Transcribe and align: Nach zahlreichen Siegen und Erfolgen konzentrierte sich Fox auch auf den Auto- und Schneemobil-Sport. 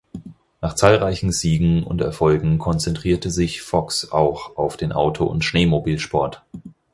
Nach 0.61 0.73
zahlreichen 0.73 1.31
Siegen 1.31 1.83
und 1.83 2.01
Erfolgen 2.01 2.57
konzentrierte 2.57 3.29
sich 3.29 3.61
Fox 3.61 4.11
auch 4.11 4.57
auf 4.57 4.75
den 4.75 4.93
Auto- 4.93 5.25
und 5.25 5.45
Schneemobil-Sport. 5.45 6.41